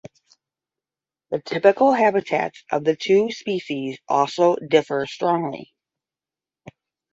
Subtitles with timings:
[1.29, 5.75] The typical habitats of the two species also differ strongly.